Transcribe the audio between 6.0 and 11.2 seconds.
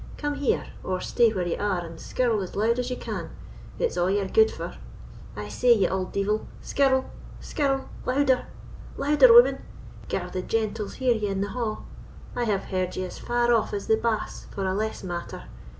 deevil, skirl—skirl—louder—louder, woman; gar the gentles hear